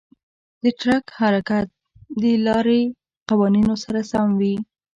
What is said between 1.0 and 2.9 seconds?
حرکت د لارې